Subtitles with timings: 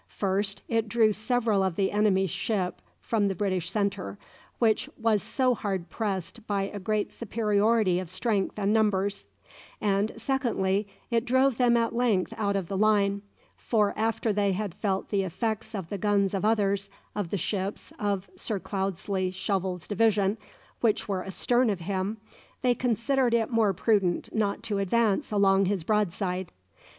[0.07, 4.17] First it drew several of the enemy's ships from the British centre,
[4.57, 9.27] which was so hard pressed by a great superiority of strength and numbers,
[9.79, 13.21] and secondly it drove them at length out of the line,
[13.55, 17.93] for after they had felt the effects of the guns of others of the ships
[17.99, 20.39] of Sir Cloudesley Shovel's division,
[20.79, 22.17] which were astern of him,
[22.63, 26.51] they considered it more prudent not to advance along his broadside.